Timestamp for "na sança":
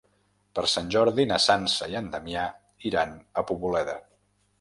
1.31-1.89